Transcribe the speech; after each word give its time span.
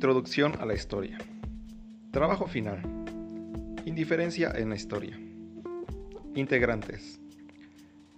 Introducción 0.00 0.54
a 0.58 0.64
la 0.64 0.72
historia. 0.72 1.18
Trabajo 2.10 2.46
final. 2.46 2.80
Indiferencia 3.84 4.50
en 4.56 4.70
la 4.70 4.74
historia. 4.74 5.20
Integrantes. 6.34 7.20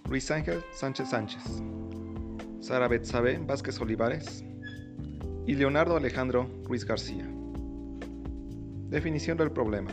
Luis 0.09 0.31
Ángel 0.31 0.63
Sánchez 0.71 1.11
Sánchez. 1.11 1.43
Sara 2.61 2.87
Betsabe 2.87 3.39
Vázquez 3.39 3.81
Olivares. 3.81 4.45
Y 5.45 5.57
Leonardo 5.57 5.97
Alejandro 5.97 6.49
Ruiz 6.63 6.85
García. 6.85 7.29
Definición 8.89 9.37
del 9.37 9.51
problema. 9.51 9.91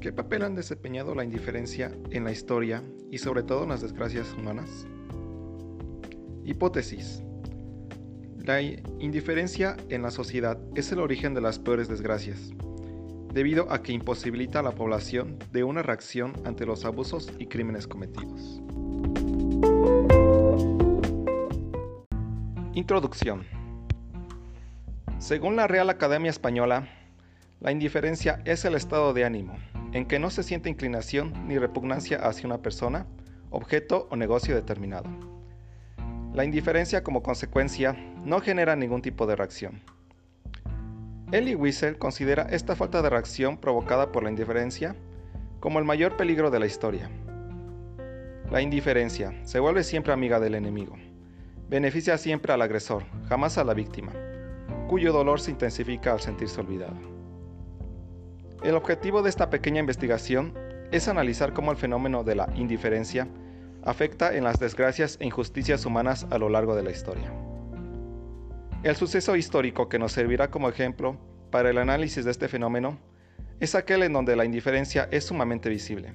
¿Qué 0.00 0.12
papel 0.12 0.44
han 0.44 0.54
desempeñado 0.54 1.16
la 1.16 1.24
indiferencia 1.24 1.90
en 2.10 2.22
la 2.22 2.30
historia 2.30 2.84
y 3.10 3.18
sobre 3.18 3.42
todo 3.42 3.64
en 3.64 3.70
las 3.70 3.80
desgracias 3.80 4.32
humanas? 4.38 4.86
Hipótesis. 6.44 7.25
La 8.46 8.62
indiferencia 8.62 9.76
en 9.88 10.02
la 10.02 10.12
sociedad 10.12 10.56
es 10.76 10.92
el 10.92 11.00
origen 11.00 11.34
de 11.34 11.40
las 11.40 11.58
peores 11.58 11.88
desgracias, 11.88 12.52
debido 13.34 13.72
a 13.72 13.82
que 13.82 13.90
imposibilita 13.90 14.60
a 14.60 14.62
la 14.62 14.70
población 14.70 15.36
de 15.50 15.64
una 15.64 15.82
reacción 15.82 16.32
ante 16.44 16.64
los 16.64 16.84
abusos 16.84 17.32
y 17.40 17.46
crímenes 17.46 17.88
cometidos. 17.88 18.62
Introducción. 22.74 23.42
Según 25.18 25.56
la 25.56 25.66
Real 25.66 25.90
Academia 25.90 26.30
Española, 26.30 26.88
la 27.58 27.72
indiferencia 27.72 28.42
es 28.44 28.64
el 28.64 28.76
estado 28.76 29.12
de 29.12 29.24
ánimo 29.24 29.56
en 29.92 30.06
que 30.06 30.20
no 30.20 30.30
se 30.30 30.44
siente 30.44 30.70
inclinación 30.70 31.48
ni 31.48 31.58
repugnancia 31.58 32.18
hacia 32.18 32.46
una 32.46 32.62
persona, 32.62 33.08
objeto 33.50 34.06
o 34.08 34.14
negocio 34.14 34.54
determinado. 34.54 35.35
La 36.36 36.44
indiferencia 36.44 37.02
como 37.02 37.22
consecuencia 37.22 37.96
no 38.22 38.42
genera 38.42 38.76
ningún 38.76 39.00
tipo 39.00 39.26
de 39.26 39.36
reacción. 39.36 39.80
Elie 41.32 41.56
Wiesel 41.56 41.96
considera 41.96 42.42
esta 42.50 42.76
falta 42.76 43.00
de 43.00 43.08
reacción 43.08 43.56
provocada 43.56 44.12
por 44.12 44.22
la 44.22 44.28
indiferencia 44.28 44.94
como 45.60 45.78
el 45.78 45.86
mayor 45.86 46.18
peligro 46.18 46.50
de 46.50 46.58
la 46.58 46.66
historia. 46.66 47.08
La 48.50 48.60
indiferencia 48.60 49.32
se 49.44 49.60
vuelve 49.60 49.82
siempre 49.82 50.12
amiga 50.12 50.38
del 50.38 50.56
enemigo. 50.56 50.98
Beneficia 51.70 52.18
siempre 52.18 52.52
al 52.52 52.60
agresor, 52.60 53.04
jamás 53.30 53.56
a 53.56 53.64
la 53.64 53.72
víctima, 53.72 54.12
cuyo 54.88 55.14
dolor 55.14 55.40
se 55.40 55.52
intensifica 55.52 56.12
al 56.12 56.20
sentirse 56.20 56.60
olvidado. 56.60 56.98
El 58.62 58.74
objetivo 58.74 59.22
de 59.22 59.30
esta 59.30 59.48
pequeña 59.48 59.80
investigación 59.80 60.52
es 60.92 61.08
analizar 61.08 61.54
cómo 61.54 61.70
el 61.70 61.78
fenómeno 61.78 62.24
de 62.24 62.34
la 62.34 62.50
indiferencia 62.56 63.26
afecta 63.86 64.36
en 64.36 64.44
las 64.44 64.58
desgracias 64.58 65.16
e 65.20 65.24
injusticias 65.24 65.86
humanas 65.86 66.26
a 66.30 66.38
lo 66.38 66.48
largo 66.48 66.74
de 66.74 66.82
la 66.82 66.90
historia. 66.90 67.32
El 68.82 68.96
suceso 68.96 69.36
histórico 69.36 69.88
que 69.88 69.98
nos 69.98 70.12
servirá 70.12 70.50
como 70.50 70.68
ejemplo 70.68 71.16
para 71.50 71.70
el 71.70 71.78
análisis 71.78 72.24
de 72.24 72.32
este 72.32 72.48
fenómeno 72.48 72.98
es 73.60 73.74
aquel 73.74 74.02
en 74.02 74.12
donde 74.12 74.36
la 74.36 74.44
indiferencia 74.44 75.08
es 75.10 75.24
sumamente 75.24 75.68
visible, 75.68 76.12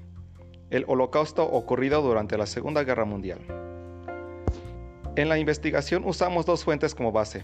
el 0.70 0.86
holocausto 0.88 1.44
ocurrido 1.46 2.02
durante 2.02 2.38
la 2.38 2.46
Segunda 2.46 2.84
Guerra 2.84 3.06
Mundial. 3.06 3.40
En 5.16 5.30
la 5.30 5.38
investigación 5.38 6.04
usamos 6.06 6.46
dos 6.46 6.64
fuentes 6.64 6.94
como 6.94 7.12
base, 7.12 7.44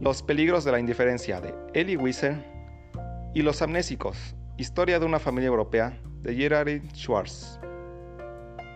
Los 0.00 0.22
peligros 0.22 0.64
de 0.64 0.72
la 0.72 0.78
indiferencia 0.78 1.40
de 1.40 1.54
Elie 1.74 1.96
Wiesel 1.96 2.44
y 3.34 3.42
Los 3.42 3.62
amnésicos, 3.62 4.36
Historia 4.56 4.98
de 4.98 5.06
una 5.06 5.18
familia 5.18 5.48
europea 5.48 5.96
de 6.22 6.34
Gerard 6.34 6.82
Schwartz. 6.94 7.58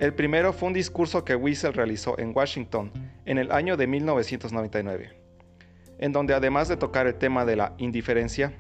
El 0.01 0.15
primero 0.15 0.53
fue 0.53 0.69
un 0.69 0.73
discurso 0.73 1.25
que 1.25 1.37
Wiesel 1.37 1.75
realizó 1.75 2.19
en 2.19 2.33
Washington 2.35 2.93
en 3.25 3.39
el 3.39 3.53
año 3.53 3.77
de 3.77 3.87
1999, 3.87 5.13
en 5.99 6.13
donde 6.13 6.35
además 6.35 6.69
de 6.69 6.77
tocar 6.77 7.07
el 7.07 7.15
tema 7.15 7.45
de 7.45 7.57
la 7.57 7.75
indiferencia, 7.79 8.53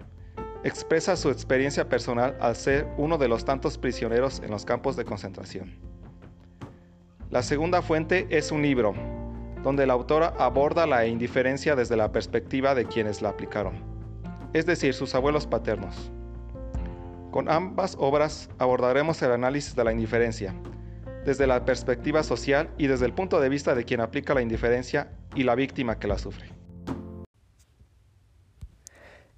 expresa 0.64 1.16
su 1.16 1.30
experiencia 1.30 1.88
personal 1.88 2.36
al 2.40 2.54
ser 2.54 2.86
uno 2.96 3.18
de 3.18 3.28
los 3.28 3.44
tantos 3.44 3.78
prisioneros 3.78 4.40
en 4.44 4.50
los 4.50 4.64
campos 4.64 4.96
de 4.96 5.04
concentración. 5.04 5.76
La 7.30 7.42
segunda 7.42 7.82
fuente 7.82 8.26
es 8.30 8.52
un 8.52 8.62
libro, 8.62 8.94
donde 9.62 9.86
la 9.86 9.94
autora 9.94 10.34
aborda 10.38 10.86
la 10.86 11.06
indiferencia 11.06 11.74
desde 11.74 11.96
la 11.96 12.12
perspectiva 12.12 12.74
de 12.74 12.84
quienes 12.84 13.22
la 13.22 13.30
aplicaron, 13.30 13.74
es 14.52 14.66
decir, 14.66 14.94
sus 14.94 15.14
abuelos 15.14 15.46
paternos. 15.46 16.12
Con 17.30 17.50
ambas 17.50 17.96
obras 17.98 18.50
abordaremos 18.58 19.22
el 19.22 19.32
análisis 19.32 19.74
de 19.74 19.84
la 19.84 19.92
indiferencia, 19.92 20.54
desde 21.24 21.46
la 21.46 21.64
perspectiva 21.64 22.22
social 22.22 22.70
y 22.78 22.86
desde 22.86 23.06
el 23.06 23.12
punto 23.12 23.40
de 23.40 23.48
vista 23.48 23.74
de 23.74 23.84
quien 23.84 24.00
aplica 24.00 24.34
la 24.34 24.42
indiferencia 24.42 25.12
y 25.34 25.44
la 25.44 25.54
víctima 25.54 25.98
que 25.98 26.08
la 26.08 26.18
sufre. 26.18 26.46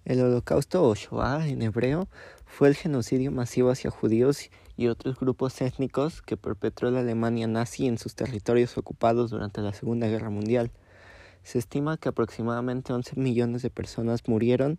El 0.04 0.20
holocausto 0.20 0.82
o 0.82 0.94
Shoah 0.94 1.48
en 1.48 1.62
hebreo 1.62 2.08
fue 2.44 2.68
el 2.68 2.74
genocidio 2.74 3.30
masivo 3.32 3.70
hacia 3.70 3.90
judíos 3.90 4.50
y 4.76 4.88
otros 4.88 5.18
grupos 5.18 5.60
étnicos 5.62 6.20
que 6.20 6.36
perpetró 6.36 6.90
la 6.90 7.00
Alemania 7.00 7.46
nazi 7.46 7.86
en 7.86 7.96
sus 7.96 8.14
territorios 8.14 8.76
ocupados 8.76 9.30
durante 9.30 9.62
la 9.62 9.72
Segunda 9.72 10.06
Guerra 10.08 10.28
Mundial. 10.28 10.70
Se 11.42 11.58
estima 11.58 11.96
que 11.96 12.10
aproximadamente 12.10 12.92
11 12.92 13.18
millones 13.18 13.62
de 13.62 13.70
personas 13.70 14.28
murieron, 14.28 14.78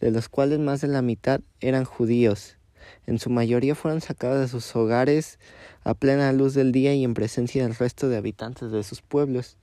de 0.00 0.10
los 0.10 0.28
cuales 0.28 0.58
más 0.58 0.80
de 0.80 0.88
la 0.88 1.02
mitad 1.02 1.40
eran 1.60 1.84
judíos, 1.84 2.56
en 3.06 3.18
su 3.18 3.30
mayoría 3.30 3.74
fueron 3.74 4.00
sacados 4.00 4.40
de 4.40 4.48
sus 4.48 4.74
hogares 4.76 5.38
a 5.82 5.94
plena 5.94 6.32
luz 6.32 6.54
del 6.54 6.72
día 6.72 6.94
y 6.94 7.04
en 7.04 7.14
presencia 7.14 7.62
del 7.62 7.74
resto 7.74 8.08
de 8.08 8.16
habitantes 8.16 8.70
de 8.70 8.82
sus 8.82 9.02
pueblos. 9.02 9.58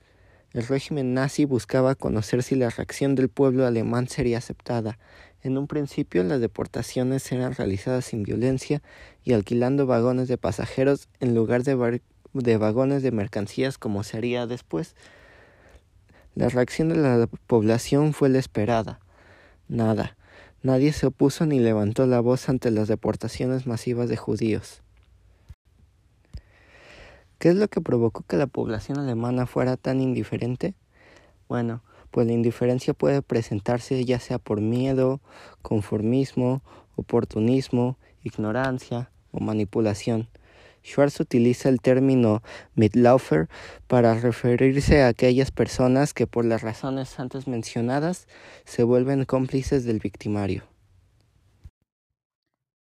El 0.52 0.66
régimen 0.66 1.14
nazi 1.14 1.44
buscaba 1.46 1.94
conocer 1.94 2.42
si 2.42 2.56
la 2.56 2.68
reacción 2.68 3.14
del 3.14 3.28
pueblo 3.28 3.66
alemán 3.66 4.08
sería 4.08 4.38
aceptada. 4.38 4.98
En 5.42 5.56
un 5.58 5.66
principio 5.66 6.22
las 6.22 6.40
deportaciones 6.40 7.30
eran 7.32 7.54
realizadas 7.54 8.04
sin 8.04 8.22
violencia 8.22 8.82
y 9.24 9.32
alquilando 9.32 9.86
vagones 9.86 10.28
de 10.28 10.38
pasajeros 10.38 11.08
en 11.20 11.34
lugar 11.34 11.62
de, 11.62 12.02
de 12.34 12.56
vagones 12.58 13.02
de 13.02 13.12
mercancías 13.12 13.78
como 13.78 14.02
se 14.04 14.18
haría 14.18 14.46
después. 14.46 14.94
La 16.34 16.48
reacción 16.48 16.90
de 16.90 16.96
la 16.96 17.28
población 17.46 18.12
fue 18.12 18.28
la 18.28 18.38
esperada. 18.38 19.00
Nada. 19.68 20.16
Nadie 20.62 20.92
se 20.92 21.06
opuso 21.06 21.44
ni 21.44 21.58
levantó 21.58 22.06
la 22.06 22.20
voz 22.20 22.48
ante 22.48 22.70
las 22.70 22.86
deportaciones 22.86 23.66
masivas 23.66 24.08
de 24.08 24.16
judíos. 24.16 24.82
¿Qué 27.40 27.48
es 27.48 27.56
lo 27.56 27.66
que 27.66 27.80
provocó 27.80 28.22
que 28.22 28.36
la 28.36 28.46
población 28.46 29.00
alemana 29.00 29.46
fuera 29.46 29.76
tan 29.76 30.00
indiferente? 30.00 30.74
Bueno, 31.48 31.82
pues 32.12 32.28
la 32.28 32.34
indiferencia 32.34 32.94
puede 32.94 33.22
presentarse 33.22 34.04
ya 34.04 34.20
sea 34.20 34.38
por 34.38 34.60
miedo, 34.60 35.20
conformismo, 35.62 36.62
oportunismo, 36.94 37.98
ignorancia 38.22 39.10
o 39.32 39.40
manipulación. 39.40 40.28
Schwartz 40.82 41.20
utiliza 41.20 41.68
el 41.68 41.80
término 41.80 42.42
Mitlaufer 42.74 43.48
para 43.86 44.14
referirse 44.14 45.02
a 45.02 45.08
aquellas 45.08 45.50
personas 45.50 46.14
que 46.14 46.26
por 46.26 46.44
las 46.44 46.62
razones 46.62 47.18
antes 47.18 47.46
mencionadas 47.46 48.26
se 48.64 48.82
vuelven 48.82 49.24
cómplices 49.24 49.84
del 49.84 50.00
victimario. 50.00 50.64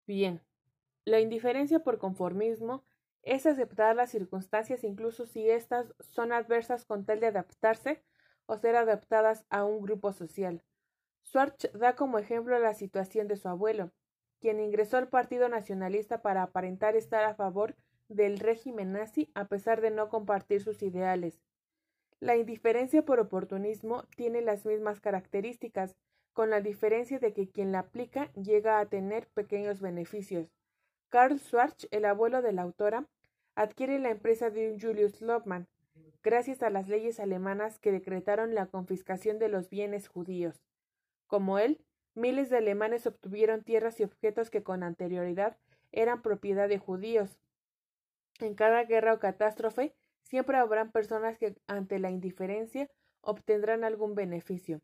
Bien, 0.07 0.41
la 1.05 1.21
indiferencia 1.21 1.81
por 1.81 1.99
conformismo 1.99 2.85
es 3.23 3.47
aceptar 3.47 3.95
las 3.97 4.11
circunstancias 4.11 4.83
incluso 4.83 5.27
si 5.27 5.49
éstas 5.49 5.95
son 6.01 6.33
adversas 6.33 6.85
con 6.85 7.05
tal 7.05 7.21
de 7.21 7.27
adaptarse 7.27 8.03
o 8.47 8.57
ser 8.57 8.77
adaptadas 8.77 9.45
a 9.51 9.65
un 9.65 9.83
grupo 9.83 10.13
social. 10.13 10.65
Schwartz 11.25 11.71
da 11.75 11.95
como 11.95 12.19
ejemplo 12.19 12.59
la 12.59 12.75
situación 12.75 13.29
de 13.29 13.37
su 13.37 13.49
abuelo, 13.49 13.93
quien 14.41 14.59
ingresó 14.59 14.97
al 14.97 15.09
Partido 15.09 15.49
Nacionalista 15.49 16.23
para 16.23 16.43
aparentar 16.43 16.97
estar 16.97 17.25
a 17.25 17.35
favor 17.35 17.77
del 18.11 18.39
régimen 18.39 18.93
nazi 18.93 19.31
a 19.35 19.47
pesar 19.47 19.81
de 19.81 19.91
no 19.91 20.09
compartir 20.09 20.61
sus 20.61 20.83
ideales. 20.83 21.41
La 22.19 22.37
indiferencia 22.37 23.03
por 23.03 23.21
oportunismo 23.21 24.05
tiene 24.17 24.43
las 24.43 24.67
mismas 24.67 25.01
características, 25.01 25.97
con 26.33 26.51
la 26.51 26.61
diferencia 26.61 27.19
de 27.19 27.33
que 27.33 27.49
quien 27.49 27.73
la 27.73 27.81
aplica 27.81 28.31
llega 28.35 28.79
a 28.79 28.87
tener 28.87 29.27
pequeños 29.29 29.81
beneficios. 29.81 30.49
Karl 31.09 31.39
Schwarz, 31.39 31.89
el 31.91 32.05
abuelo 32.05 32.43
de 32.43 32.53
la 32.53 32.63
autora, 32.63 33.09
adquiere 33.55 33.99
la 33.99 34.11
empresa 34.11 34.51
de 34.51 34.71
un 34.71 34.81
Julius 34.81 35.21
Lohmann, 35.23 35.67
gracias 36.23 36.63
a 36.63 36.71
las 36.71 36.89
leyes 36.89 37.21
alemanas 37.21 37.79
que 37.79 37.93
decretaron 37.93 38.55
la 38.55 38.67
confiscación 38.67 39.39
de 39.39 39.49
los 39.49 39.71
bienes 39.71 40.09
judíos. 40.09 40.63
Como 41.27 41.59
él, 41.59 41.81
miles 42.15 42.51
de 42.51 42.59
alemanes 42.59 43.07
obtuvieron 43.07 43.63
tierras 43.63 43.99
y 44.01 44.05
objetos 44.05 44.51
que 44.51 44.63
con 44.63 44.83
anterioridad 44.83 45.57
eran 45.93 46.23
propiedad 46.23 46.69
de 46.69 46.79
judíos, 46.79 47.39
en 48.43 48.55
cada 48.55 48.85
guerra 48.85 49.15
o 49.15 49.19
catástrofe 49.19 49.95
siempre 50.23 50.57
habrán 50.57 50.93
personas 50.93 51.39
que 51.39 51.57
ante 51.67 51.99
la 51.99 52.11
indiferencia 52.11 52.89
obtendrán 53.21 53.85
algún 53.85 54.15
beneficio. 54.15 54.81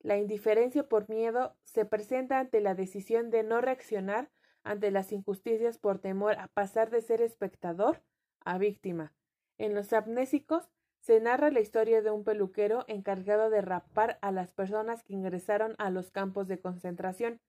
La 0.00 0.16
indiferencia 0.16 0.88
por 0.88 1.08
miedo 1.08 1.56
se 1.64 1.84
presenta 1.84 2.38
ante 2.38 2.60
la 2.60 2.74
decisión 2.74 3.30
de 3.30 3.42
no 3.42 3.60
reaccionar 3.60 4.30
ante 4.62 4.90
las 4.90 5.12
injusticias 5.12 5.78
por 5.78 5.98
temor 5.98 6.38
a 6.38 6.48
pasar 6.48 6.90
de 6.90 7.02
ser 7.02 7.20
espectador 7.20 8.02
a 8.40 8.58
víctima. 8.58 9.12
En 9.56 9.74
los 9.74 9.92
amnésicos 9.92 10.70
se 11.00 11.20
narra 11.20 11.50
la 11.50 11.60
historia 11.60 12.02
de 12.02 12.10
un 12.10 12.24
peluquero 12.24 12.84
encargado 12.86 13.50
de 13.50 13.60
rapar 13.60 14.18
a 14.20 14.30
las 14.30 14.52
personas 14.52 15.02
que 15.02 15.14
ingresaron 15.14 15.74
a 15.78 15.90
los 15.90 16.10
campos 16.10 16.48
de 16.48 16.60
concentración. 16.60 17.40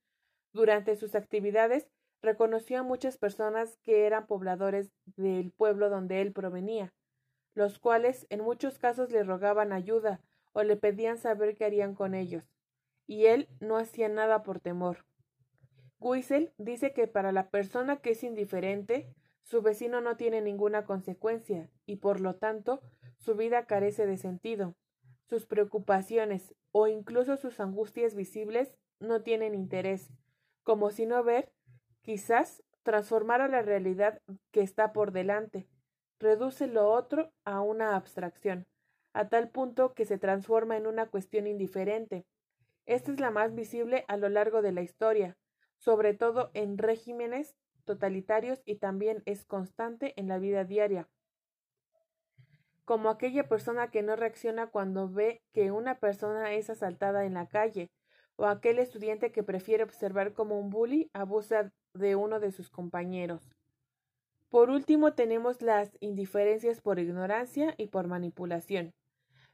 Durante 0.54 0.96
sus 0.96 1.14
actividades, 1.14 1.88
reconoció 2.22 2.80
a 2.80 2.84
muchas 2.84 3.18
personas 3.18 3.78
que 3.84 4.06
eran 4.06 4.28
pobladores 4.28 4.92
del 5.06 5.52
pueblo 5.52 5.90
donde 5.90 6.22
él 6.22 6.34
provenía, 6.34 6.94
los 7.54 7.80
cuales 7.80 8.28
en 8.30 8.42
muchos 8.42 8.80
casos 8.80 9.12
le 9.12 9.24
rogaban 9.24 9.72
ayuda 9.72 10.22
o 10.52 10.64
le 10.64 10.76
pedían 10.76 11.18
saber 11.18 11.56
qué 11.56 11.66
harían 11.66 11.96
con 11.96 12.14
ellos, 12.14 12.44
y 13.08 13.26
él 13.26 13.48
no 13.60 13.78
hacía 13.78 14.10
nada 14.10 14.44
por 14.44 14.60
temor. 14.60 15.06
Guisel 16.00 16.54
dice 16.58 16.94
que 16.94 17.08
para 17.08 17.32
la 17.32 17.50
persona 17.50 17.98
que 17.98 18.12
es 18.12 18.24
indiferente, 18.24 19.14
su 19.44 19.62
vecino 19.62 20.00
no 20.00 20.16
tiene 20.16 20.42
ninguna 20.42 20.86
consecuencia 20.86 21.70
y 21.86 21.98
por 21.98 22.20
lo 22.20 22.36
tanto 22.36 22.82
su 23.18 23.36
vida 23.36 23.66
carece 23.66 24.06
de 24.06 24.18
sentido. 24.18 24.76
Sus 25.26 25.46
preocupaciones 25.46 26.56
o 26.72 26.88
incluso 26.88 27.36
sus 27.36 27.60
angustias 27.60 28.16
visibles 28.16 28.74
no 29.00 29.22
tienen 29.22 29.56
interés, 29.56 30.10
como 30.64 30.92
si 30.92 31.06
no 31.06 31.24
ver, 31.24 31.52
quizás, 32.10 32.64
transformar 32.82 33.40
a 33.40 33.48
la 33.48 33.62
realidad 33.62 34.20
que 34.50 34.62
está 34.62 34.94
por 34.94 35.12
delante, 35.12 35.68
reduce 36.20 36.66
lo 36.66 36.90
otro 36.90 37.32
a 37.46 37.62
una 37.62 37.96
abstracción, 37.96 38.66
a 39.14 39.30
tal 39.30 39.52
punto 39.52 39.94
que 39.94 40.06
se 40.06 40.18
transforma 40.18 40.76
en 40.76 40.88
una 40.88 41.06
cuestión 41.06 41.46
indiferente. 41.46 42.26
Esta 42.88 43.12
es 43.12 43.20
la 43.20 43.30
más 43.30 43.54
visible 43.54 44.06
a 44.08 44.18
lo 44.18 44.28
largo 44.28 44.64
de 44.64 44.72
la 44.72 44.82
historia, 44.82 45.38
sobre 45.78 46.16
todo 46.16 46.50
en 46.56 46.80
regímenes 46.80 47.56
totalitarios 47.86 48.64
y 48.66 48.78
también 48.78 49.22
es 49.28 49.46
constante 49.46 50.20
en 50.20 50.28
la 50.28 50.40
vida 50.40 50.64
diaria 50.64 51.08
como 52.86 53.12
aquella 53.12 53.48
persona 53.48 53.92
que 53.92 54.02
no 54.02 54.16
reacciona 54.16 54.66
cuando 54.66 55.08
ve 55.08 55.44
que 55.54 55.70
una 55.70 56.00
persona 56.00 56.54
es 56.54 56.72
asaltada 56.72 57.24
en 57.26 57.36
la 57.36 57.46
calle, 57.46 57.92
o 58.40 58.46
aquel 58.46 58.80
estudiante 58.80 59.32
que 59.32 59.44
prefiere 59.44 59.84
observar 59.84 60.34
como 60.34 60.60
un 60.60 60.70
bully 60.70 61.10
abusa 61.14 61.72
de 61.94 62.16
uno 62.16 62.40
de 62.40 62.52
sus 62.52 62.70
compañeros. 62.70 63.52
Por 64.50 64.70
último 64.70 65.14
tenemos 65.14 65.62
las 65.62 65.92
indiferencias 66.00 66.82
por 66.82 66.98
ignorancia 66.98 67.76
y 67.78 67.88
por 67.88 68.08
manipulación, 68.08 68.94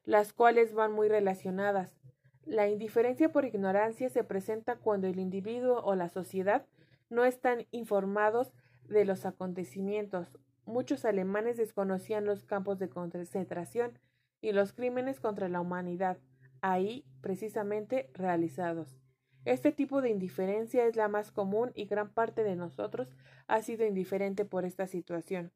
las 0.03 0.31
cuales 0.31 0.73
van 0.73 0.91
muy 0.91 1.09
relacionadas. 1.09 1.97
La 2.45 2.69
indiferencia 2.69 3.29
por 3.29 3.43
ignorancia 3.43 4.09
se 4.09 4.23
presenta 4.23 4.75
cuando 4.75 5.07
el 5.07 5.19
individuo 5.19 5.81
o 5.83 5.95
la 5.95 6.09
sociedad 6.09 6.65
no 7.09 7.25
están 7.25 7.65
informados 7.71 8.53
de 8.87 9.03
los 9.03 9.25
acontecimientos 9.25 10.37
muchos 10.65 11.05
alemanes 11.05 11.57
desconocían 11.57 12.25
los 12.25 12.43
campos 12.43 12.79
de 12.79 12.89
concentración 12.89 13.99
y 14.41 14.51
los 14.51 14.73
crímenes 14.73 15.19
contra 15.19 15.47
la 15.47 15.61
humanidad 15.61 16.17
ahí 16.61 17.05
precisamente 17.21 18.09
realizados. 18.13 18.97
Este 19.45 19.71
tipo 19.71 20.01
de 20.01 20.09
indiferencia 20.09 20.85
es 20.85 20.95
la 20.95 21.07
más 21.07 21.31
común 21.31 21.71
y 21.75 21.85
gran 21.85 22.13
parte 22.13 22.43
de 22.43 22.55
nosotros 22.55 23.15
ha 23.47 23.61
sido 23.61 23.85
indiferente 23.85 24.45
por 24.45 24.65
esta 24.65 24.87
situación. 24.87 25.51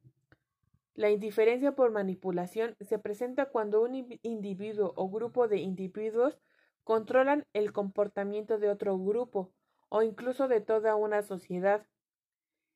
La 0.94 1.10
indiferencia 1.10 1.76
por 1.76 1.92
manipulación 1.92 2.76
se 2.82 3.00
presenta 3.00 3.48
cuando 3.48 3.82
un 3.82 3.96
individuo 4.22 4.94
o 4.96 5.10
grupo 5.10 5.48
de 5.48 5.58
individuos 5.58 6.40
controlan 6.84 7.46
el 7.54 7.72
comportamiento 7.72 8.60
de 8.60 8.70
otro 8.70 8.98
grupo 8.98 9.52
o 9.90 10.04
incluso 10.04 10.48
de 10.48 10.62
toda 10.62 10.96
una 10.96 11.22
sociedad 11.24 11.86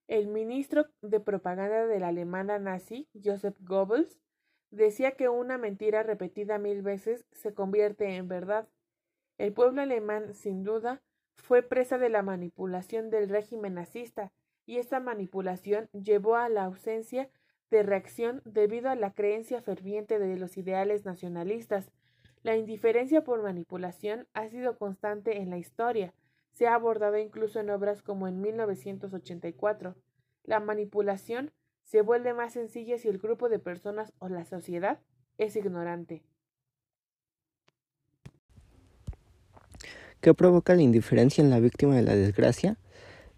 el 0.08 0.28
ministro 0.28 0.88
de 1.02 1.20
propaganda 1.20 1.88
de 1.88 2.00
la 2.00 2.10
alemana 2.10 2.60
nazi, 2.60 3.08
Joseph 3.24 3.56
Goebbels, 3.62 4.20
decía 4.74 5.12
que 5.12 5.30
una 5.30 5.58
mentira 5.58 6.04
repetida 6.04 6.58
mil 6.58 6.82
veces 6.82 7.26
se 7.32 7.54
convierte 7.54 8.16
en 8.16 8.28
verdad. 8.28 8.68
El 9.38 9.54
pueblo 9.54 9.82
alemán, 9.82 10.34
sin 10.34 10.64
duda, 10.64 11.02
fue 11.36 11.62
presa 11.62 11.98
de 11.98 12.10
la 12.10 12.22
manipulación 12.22 13.10
del 13.10 13.30
régimen 13.30 13.76
nazista, 13.76 14.32
y 14.66 14.78
esta 14.78 15.00
manipulación 15.00 15.90
llevó 15.92 16.36
a 16.36 16.50
la 16.50 16.64
ausencia 16.64 17.30
de 17.70 17.84
reacción 17.84 18.42
debido 18.46 18.90
a 18.90 18.96
la 18.96 19.14
creencia 19.14 19.62
ferviente 19.62 20.20
de 20.20 20.38
los 20.38 20.58
ideales 20.58 21.06
nacionalistas. 21.06 21.92
La 22.42 22.56
indiferencia 22.56 23.24
por 23.24 23.42
manipulación 23.42 24.28
ha 24.34 24.48
sido 24.48 24.78
constante 24.78 25.38
en 25.38 25.50
la 25.50 25.58
historia, 25.58 26.14
se 26.52 26.68
ha 26.68 26.76
abordado 26.76 27.18
incluso 27.18 27.60
en 27.60 27.70
obras 27.70 28.02
como 28.02 28.28
en 28.28 28.42
1984. 28.42 29.96
La 30.44 30.60
manipulación 30.60 31.52
se 31.84 32.02
vuelve 32.02 32.34
más 32.34 32.54
sencilla 32.54 32.98
si 32.98 33.08
el 33.08 33.18
grupo 33.18 33.50
de 33.50 33.60
personas 33.60 34.14
o 34.20 34.30
la 34.30 34.46
sociedad 34.46 35.00
es 35.38 35.56
ignorante. 35.56 36.24
¿Qué 40.22 40.34
provoca 40.34 40.74
la 40.74 40.82
indiferencia 40.82 41.44
en 41.44 41.50
la 41.50 41.60
víctima 41.60 41.96
de 41.96 42.04
la 42.04 42.16
desgracia? 42.16 42.78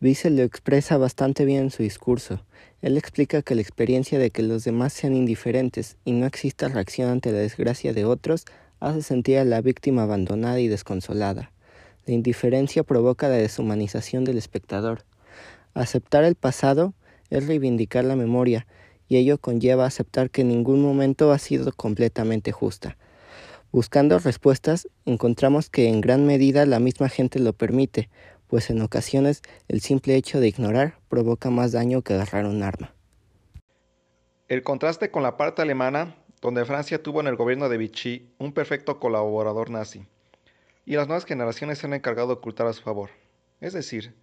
Wiesel 0.02 0.36
lo 0.36 0.44
expresa 0.44 0.98
bastante 0.98 1.44
bien 1.44 1.64
en 1.64 1.72
su 1.72 1.82
discurso. 1.82 2.46
Él 2.82 2.98
explica 2.98 3.42
que 3.42 3.56
la 3.56 3.62
experiencia 3.62 4.20
de 4.20 4.30
que 4.30 4.44
los 4.44 4.64
demás 4.64 4.94
sean 4.94 5.16
indiferentes 5.16 5.98
y 6.06 6.12
no 6.12 6.28
exista 6.28 6.68
reacción 6.68 7.10
ante 7.10 7.32
la 7.32 7.40
desgracia 7.40 7.94
de 7.94 8.06
otros 8.06 8.46
hace 8.80 9.02
sentir 9.02 9.40
a 9.40 9.46
la 9.46 9.62
víctima 9.62 10.04
abandonada 10.04 10.60
y 10.60 10.68
desconsolada. 10.68 11.52
La 12.06 12.14
indiferencia 12.14 12.84
provoca 12.84 13.30
la 13.30 13.38
deshumanización 13.38 14.26
del 14.26 14.38
espectador. 14.38 15.06
Aceptar 15.74 16.24
el 16.24 16.36
pasado 16.36 16.94
es 17.30 17.48
reivindicar 17.48 18.04
la 18.06 18.16
memoria, 18.16 18.68
y 19.08 19.18
ello 19.18 19.38
conlleva 19.38 19.86
aceptar 19.86 20.30
que 20.30 20.42
en 20.42 20.50
ningún 20.50 20.82
momento 20.82 21.32
ha 21.32 21.38
sido 21.38 21.72
completamente 21.72 22.52
justa. 22.52 22.98
Buscando 23.72 24.18
respuestas, 24.20 24.88
encontramos 25.06 25.70
que 25.70 25.90
en 25.90 26.02
gran 26.02 26.26
medida 26.26 26.66
la 26.66 26.80
misma 26.80 27.10
gente 27.10 27.40
lo 27.40 27.54
permite, 27.54 28.10
pues 28.48 28.70
en 28.70 28.82
ocasiones 28.82 29.42
el 29.68 29.82
simple 29.82 30.16
hecho 30.16 30.40
de 30.40 30.48
ignorar 30.48 31.00
provoca 31.10 31.50
más 31.50 31.72
daño 31.72 32.02
que 32.02 32.14
agarrar 32.14 32.46
un 32.46 32.64
arma. 32.64 32.94
El 34.48 34.64
contraste 34.64 35.12
con 35.12 35.24
la 35.24 35.38
parte 35.38 35.62
alemana, 35.62 36.16
donde 36.42 36.66
Francia 36.66 37.02
tuvo 37.02 37.20
en 37.22 37.28
el 37.28 37.36
gobierno 37.36 37.70
de 37.70 37.78
Vichy 37.78 38.30
un 38.38 38.54
perfecto 38.54 39.00
colaborador 39.00 39.70
nazi 39.70 40.06
y 40.86 40.96
las 40.96 41.08
nuevas 41.08 41.26
generaciones 41.26 41.80
se 41.80 41.88
han 41.88 41.94
encargado 41.94 42.28
de 42.28 42.34
ocultar 42.36 42.68
a 42.68 42.74
su 42.74 42.84
favor, 42.84 43.10
es 43.60 43.74
decir, 43.74 44.16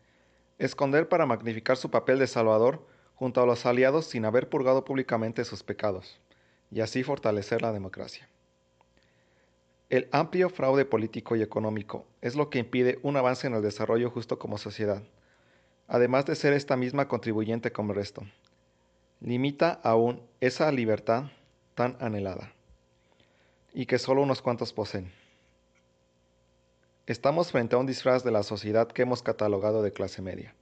esconder 0.58 1.08
para 1.08 1.26
magnificar 1.26 1.76
su 1.76 1.90
papel 1.90 2.18
de 2.20 2.28
salvador 2.28 2.86
junto 3.22 3.40
a 3.40 3.46
los 3.46 3.66
aliados 3.66 4.06
sin 4.06 4.24
haber 4.24 4.48
purgado 4.48 4.84
públicamente 4.84 5.44
sus 5.44 5.62
pecados, 5.62 6.18
y 6.72 6.80
así 6.80 7.04
fortalecer 7.04 7.62
la 7.62 7.70
democracia. 7.70 8.28
El 9.90 10.08
amplio 10.10 10.50
fraude 10.50 10.84
político 10.84 11.36
y 11.36 11.42
económico 11.42 12.04
es 12.20 12.34
lo 12.34 12.50
que 12.50 12.58
impide 12.58 12.98
un 13.04 13.16
avance 13.16 13.46
en 13.46 13.54
el 13.54 13.62
desarrollo 13.62 14.10
justo 14.10 14.40
como 14.40 14.58
sociedad, 14.58 15.04
además 15.86 16.26
de 16.26 16.34
ser 16.34 16.52
esta 16.52 16.76
misma 16.76 17.06
contribuyente 17.06 17.70
como 17.70 17.92
el 17.92 17.98
resto. 17.98 18.24
Limita 19.20 19.78
aún 19.84 20.20
esa 20.40 20.72
libertad 20.72 21.26
tan 21.76 21.96
anhelada, 22.00 22.52
y 23.72 23.86
que 23.86 24.00
solo 24.00 24.22
unos 24.22 24.42
cuantos 24.42 24.72
poseen. 24.72 25.12
Estamos 27.06 27.52
frente 27.52 27.76
a 27.76 27.78
un 27.78 27.86
disfraz 27.86 28.24
de 28.24 28.32
la 28.32 28.42
sociedad 28.42 28.88
que 28.88 29.02
hemos 29.02 29.22
catalogado 29.22 29.80
de 29.84 29.92
clase 29.92 30.22
media, 30.22 30.56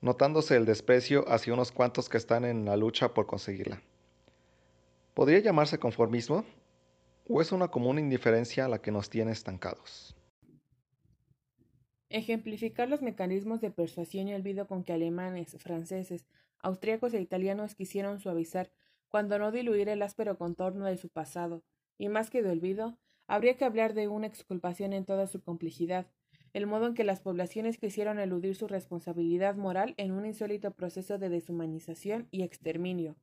notándose 0.00 0.56
el 0.56 0.64
desprecio 0.64 1.24
hacia 1.28 1.54
unos 1.54 1.72
cuantos 1.72 2.08
que 2.08 2.16
están 2.16 2.44
en 2.44 2.64
la 2.64 2.76
lucha 2.76 3.14
por 3.14 3.26
conseguirla. 3.26 3.82
¿Podría 5.14 5.38
llamarse 5.40 5.78
conformismo? 5.78 6.44
¿O 7.28 7.40
es 7.40 7.52
una 7.52 7.68
común 7.68 7.98
indiferencia 7.98 8.68
la 8.68 8.80
que 8.80 8.92
nos 8.92 9.10
tiene 9.10 9.32
estancados? 9.32 10.14
Ejemplificar 12.08 12.88
los 12.88 13.02
mecanismos 13.02 13.60
de 13.60 13.70
persuasión 13.70 14.28
y 14.28 14.34
olvido 14.34 14.66
con 14.66 14.84
que 14.84 14.92
alemanes, 14.92 15.56
franceses, 15.58 16.26
austríacos 16.60 17.14
e 17.14 17.20
italianos 17.20 17.74
quisieron 17.74 18.20
suavizar, 18.20 18.70
cuando 19.08 19.38
no 19.38 19.50
diluir 19.50 19.88
el 19.88 20.02
áspero 20.02 20.36
contorno 20.38 20.84
de 20.84 20.96
su 20.96 21.08
pasado, 21.08 21.64
y 21.98 22.08
más 22.08 22.30
que 22.30 22.42
de 22.42 22.50
olvido, 22.50 22.98
Habría 23.28 23.56
que 23.56 23.64
hablar 23.64 23.94
de 23.94 24.08
una 24.08 24.28
exculpación 24.28 24.92
en 24.92 25.04
toda 25.04 25.26
su 25.26 25.42
complejidad, 25.42 26.06
el 26.56 26.66
modo 26.66 26.86
en 26.86 26.94
que 26.94 27.04
las 27.04 27.20
poblaciones 27.20 27.76
quisieron 27.76 28.18
eludir 28.18 28.56
su 28.56 28.66
responsabilidad 28.66 29.56
moral 29.56 29.92
en 29.98 30.12
un 30.12 30.24
insólito 30.24 30.70
proceso 30.70 31.18
de 31.18 31.28
deshumanización 31.28 32.28
y 32.30 32.44
exterminio. 32.44 33.14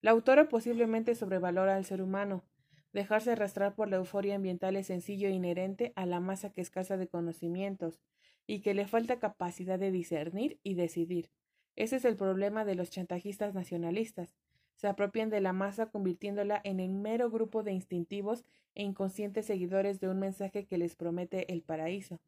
La 0.00 0.12
autora 0.12 0.48
posiblemente 0.48 1.16
sobrevalora 1.16 1.74
al 1.74 1.84
ser 1.84 2.00
humano. 2.00 2.44
Dejarse 2.92 3.32
arrastrar 3.32 3.74
por 3.74 3.88
la 3.88 3.96
euforia 3.96 4.36
ambiental 4.36 4.76
es 4.76 4.86
sencillo 4.86 5.26
e 5.26 5.32
inherente 5.32 5.92
a 5.96 6.06
la 6.06 6.20
masa 6.20 6.52
que 6.52 6.60
escasa 6.60 6.96
de 6.96 7.08
conocimientos 7.08 7.98
y 8.46 8.60
que 8.60 8.74
le 8.74 8.86
falta 8.86 9.18
capacidad 9.18 9.80
de 9.80 9.90
discernir 9.90 10.60
y 10.62 10.74
decidir. 10.74 11.30
Ese 11.74 11.96
es 11.96 12.04
el 12.04 12.14
problema 12.14 12.64
de 12.64 12.76
los 12.76 12.90
chantajistas 12.90 13.54
nacionalistas 13.54 14.36
se 14.78 14.86
apropian 14.86 15.28
de 15.28 15.40
la 15.40 15.52
masa 15.52 15.86
convirtiéndola 15.86 16.60
en 16.62 16.78
el 16.78 16.94
mero 16.94 17.32
grupo 17.32 17.64
de 17.64 17.72
instintivos 17.72 18.44
e 18.76 18.84
inconscientes 18.84 19.46
seguidores 19.46 19.98
de 19.98 20.08
un 20.08 20.20
mensaje 20.20 20.66
que 20.66 20.78
les 20.78 20.94
promete 20.94 21.52
el 21.52 21.62
paraíso. 21.62 22.20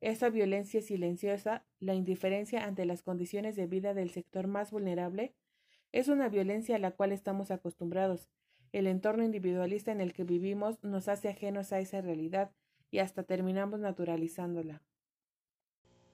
Esa 0.00 0.30
violencia 0.30 0.80
silenciosa, 0.80 1.64
la 1.78 1.94
indiferencia 1.94 2.64
ante 2.64 2.86
las 2.86 3.02
condiciones 3.02 3.54
de 3.56 3.66
vida 3.66 3.92
del 3.92 4.10
sector 4.10 4.46
más 4.46 4.70
vulnerable, 4.70 5.34
es 5.92 6.08
una 6.08 6.28
violencia 6.28 6.76
a 6.76 6.78
la 6.78 6.92
cual 6.92 7.12
estamos 7.12 7.50
acostumbrados, 7.50 8.28
el 8.72 8.86
entorno 8.86 9.24
individualista 9.24 9.90
en 9.90 10.00
el 10.00 10.12
que 10.12 10.24
vivimos 10.24 10.82
nos 10.84 11.08
hace 11.08 11.28
ajenos 11.28 11.72
a 11.72 11.80
esa 11.80 12.00
realidad 12.00 12.52
y 12.90 12.98
hasta 12.98 13.24
terminamos 13.24 13.80
naturalizándola. 13.80 14.82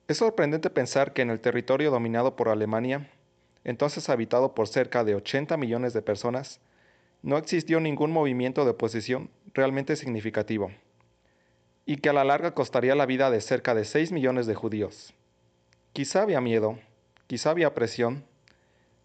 Es 0.09 0.19
sorprendente 0.19 0.71
pensar 0.71 1.12
que 1.12 1.23
en 1.23 1.31
el 1.31 1.40
territorio 1.40 1.90
dominado 1.90 2.37
por 2.37 2.49
Alemania, 2.49 3.11
entonces 3.64 4.09
habitado 4.09 4.55
por 4.55 4.69
cerca 4.69 5.05
de 5.05 5.14
80 5.14 5.57
millones 5.57 5.93
de 5.93 6.02
personas, 6.02 6.61
no 7.23 7.37
existió 7.38 7.81
ningún 7.81 8.12
movimiento 8.12 8.64
de 8.64 8.71
oposición 8.71 9.31
realmente 9.52 9.97
significativo, 9.97 10.71
y 11.87 11.99
que 11.99 12.09
a 12.09 12.12
la 12.12 12.25
larga 12.25 12.52
costaría 12.52 12.97
la 12.97 13.07
vida 13.07 13.31
de 13.31 13.40
cerca 13.40 13.75
de 13.75 13.85
6 13.85 14.11
millones 14.11 14.47
de 14.47 14.57
judíos. 14.57 15.14
Quizá 15.93 16.23
había 16.23 16.40
miedo, 16.40 16.78
quizá 17.28 17.50
había 17.50 17.73
presión, 17.73 18.25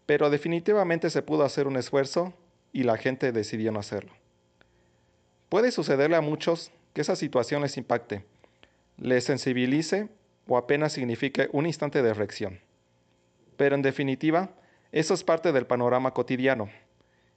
pero 0.04 0.28
definitivamente 0.28 1.08
se 1.08 1.22
pudo 1.22 1.44
hacer 1.44 1.68
un 1.68 1.76
esfuerzo 1.76 2.34
y 2.72 2.82
la 2.82 2.98
gente 2.98 3.30
decidió 3.30 3.70
no 3.70 3.78
hacerlo. 3.78 4.12
Puede 5.48 5.70
sucederle 5.70 6.16
a 6.16 6.20
muchos 6.20 6.72
que 6.92 7.02
esa 7.02 7.14
situación 7.14 7.62
les 7.62 7.76
impacte, 7.76 8.24
les 8.98 9.24
sensibilice 9.24 10.08
o 10.48 10.56
apenas 10.56 10.92
signifique 10.92 11.48
un 11.52 11.66
instante 11.66 12.02
de 12.02 12.10
reflexión. 12.10 12.60
Pero 13.56 13.76
en 13.76 13.82
definitiva, 13.82 14.50
eso 14.90 15.14
es 15.14 15.22
parte 15.22 15.52
del 15.52 15.66
panorama 15.66 16.12
cotidiano 16.12 16.68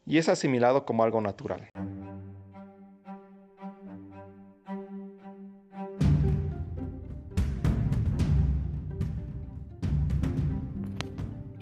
y 0.07 0.17
es 0.17 0.27
asimilado 0.27 0.85
como 0.85 1.03
algo 1.03 1.21
natural. 1.21 1.69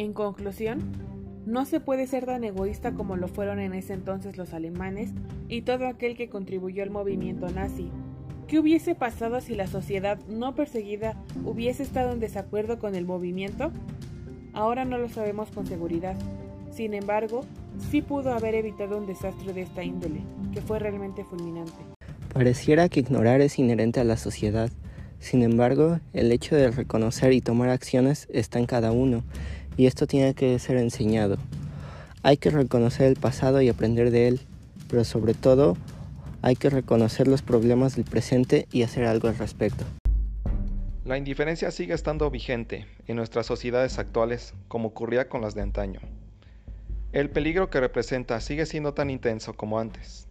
En 0.04 0.12
conclusión, 0.12 0.82
no 1.46 1.64
se 1.64 1.80
puede 1.80 2.08
ser 2.08 2.26
tan 2.26 2.44
egoísta 2.44 2.92
como 2.92 3.16
lo 3.16 3.30
fueron 3.30 3.62
en 3.62 3.74
ese 3.74 3.94
entonces 3.94 4.36
los 4.36 4.54
alemanes 4.54 5.12
y 5.48 5.62
todo 5.62 5.88
aquel 5.88 6.18
que 6.18 6.28
contribuyó 6.28 6.84
al 6.84 6.90
movimiento 6.90 7.48
nazi. 7.48 7.90
¿Qué 8.46 8.60
hubiese 8.60 8.96
pasado 8.96 9.40
si 9.40 9.56
la 9.56 9.66
sociedad 9.66 10.20
no 10.28 10.56
perseguida 10.56 11.24
hubiese 11.46 11.84
estado 11.84 12.12
en 12.12 12.20
desacuerdo 12.20 12.80
con 12.80 12.96
el 12.96 13.06
movimiento? 13.06 13.72
Ahora 14.52 14.84
no 14.84 14.98
lo 14.98 15.08
sabemos 15.08 15.52
con 15.52 15.68
seguridad. 15.68 16.18
Sin 16.70 16.94
embargo, 16.94 17.46
sí 17.90 18.02
pudo 18.02 18.34
haber 18.34 18.56
evitado 18.56 18.98
un 18.98 19.06
desastre 19.06 19.54
de 19.54 19.62
esta 19.62 19.86
índole, 19.86 20.20
que 20.52 20.60
fue 20.60 20.80
realmente 20.80 21.24
fulminante. 21.24 21.72
Pareciera 22.34 22.90
que 22.90 23.00
ignorar 23.00 23.40
es 23.40 23.58
inherente 23.58 24.02
a 24.02 24.04
la 24.04 24.18
sociedad. 24.18 24.70
Sin 25.20 25.42
embargo, 25.42 26.02
el 26.12 26.34
hecho 26.34 26.58
de 26.58 26.70
reconocer 26.70 27.32
y 27.32 27.40
tomar 27.40 27.70
acciones 27.70 28.28
está 28.30 28.60
en 28.60 28.66
cada 28.66 28.92
uno, 28.92 29.24
y 29.78 29.86
esto 29.86 30.08
tiene 30.08 30.34
que 30.34 30.58
ser 30.60 30.78
enseñado. 30.78 31.38
Hay 32.22 32.38
que 32.38 32.50
reconocer 32.50 33.08
el 33.08 33.16
pasado 33.16 33.62
y 33.62 33.70
aprender 33.70 34.12
de 34.12 34.28
él, 34.28 34.42
pero 34.90 35.04
sobre 35.04 35.34
todo 35.34 35.78
hay 36.42 36.56
que 36.56 36.70
reconocer 36.70 37.28
los 37.28 37.42
problemas 37.42 37.96
del 37.96 38.06
presente 38.06 38.68
y 38.72 38.84
hacer 38.84 39.06
algo 39.06 39.28
al 39.28 39.38
respecto. 39.38 39.86
La 41.06 41.18
indiferencia 41.18 41.70
sigue 41.72 41.94
estando 41.94 42.30
vigente 42.30 42.86
en 43.08 43.18
nuestras 43.18 43.46
sociedades 43.46 44.00
actuales 44.00 44.54
como 44.68 44.90
ocurría 44.90 45.28
con 45.28 45.42
las 45.42 45.54
de 45.54 45.62
antaño. 45.62 46.00
El 47.12 47.30
peligro 47.30 47.70
que 47.70 47.80
representa 47.80 48.40
sigue 48.40 48.66
siendo 48.66 48.94
tan 48.94 49.10
intenso 49.10 49.54
como 49.54 49.80
antes. 49.80 50.28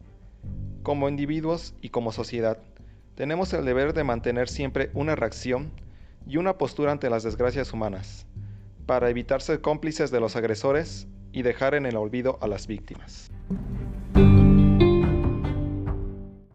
Como 0.83 1.09
individuos 1.09 1.75
y 1.81 1.91
como 1.91 2.11
sociedad, 2.11 2.59
tenemos 3.15 3.53
el 3.53 3.65
deber 3.65 3.93
de 3.93 4.05
mantener 4.05 4.49
siempre 4.49 4.91
una 4.95 5.15
reacción 5.15 5.71
y 6.27 6.39
una 6.39 6.59
postura 6.59 6.93
ante 6.93 7.11
las 7.11 7.23
desgracias 7.23 7.73
humanas, 7.73 8.27
para 8.93 9.09
evitar 9.09 9.41
ser 9.41 9.63
cómplices 9.63 10.11
de 10.11 10.21
los 10.21 10.37
agresores 10.37 11.09
y 11.33 11.41
dejar 11.41 11.75
en 11.75 11.87
el 11.87 11.97
olvido 11.97 12.39
a 12.43 12.47
las 12.47 12.67
víctimas. 12.67 13.31